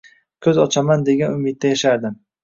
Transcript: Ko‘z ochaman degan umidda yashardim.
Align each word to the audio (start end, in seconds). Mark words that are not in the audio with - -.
Ko‘z 0.45 0.59
ochaman 0.61 1.03
degan 1.09 1.35
umidda 1.39 1.71
yashardim. 1.73 2.17